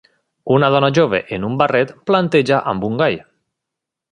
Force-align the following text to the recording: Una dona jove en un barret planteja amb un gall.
Una 0.53 0.69
dona 0.75 0.89
jove 0.99 1.19
en 1.37 1.45
un 1.49 1.59
barret 1.61 1.93
planteja 2.09 2.63
amb 2.73 2.89
un 2.91 2.99
gall. 3.03 3.21